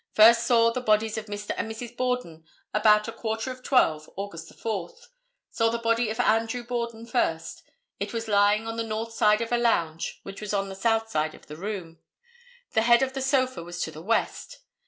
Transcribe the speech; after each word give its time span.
First 0.15 0.47
saw 0.47 0.71
the 0.71 0.81
bodies 0.81 1.15
of 1.19 1.27
Mr. 1.27 1.53
and 1.55 1.69
Mrs. 1.71 1.95
Borden 1.95 2.43
about 2.73 3.07
a 3.07 3.11
quarter 3.11 3.51
of 3.51 3.61
12, 3.61 4.09
Aug. 4.17 4.55
4. 4.55 4.89
Saw 5.51 5.69
the 5.69 5.77
body 5.77 6.09
of 6.09 6.19
Andrew 6.19 6.63
Borden 6.63 7.05
first. 7.05 7.61
It 7.99 8.11
was 8.11 8.27
lying 8.27 8.65
on 8.65 8.77
the 8.77 8.83
north 8.83 9.13
side 9.13 9.41
of 9.41 9.51
a 9.51 9.57
lounge 9.59 10.19
which 10.23 10.41
was 10.41 10.55
on 10.55 10.69
the 10.69 10.75
south 10.75 11.09
side 11.11 11.35
of 11.35 11.45
the 11.45 11.55
room. 11.55 11.99
The 12.71 12.81
head 12.81 13.03
of 13.03 13.13
the 13.13 13.21
sofa 13.21 13.61
was 13.61 13.79
to 13.83 13.91
the 13.91 14.01
west. 14.01 14.61